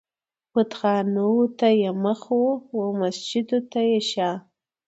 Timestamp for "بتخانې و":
0.53-1.37